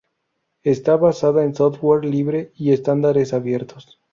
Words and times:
Está 0.63 0.95
basada 0.97 1.43
en 1.43 1.53
software 1.53 2.05
libre 2.05 2.51
y 2.55 2.71
estándares 2.71 3.33
abiertos. 3.33 3.99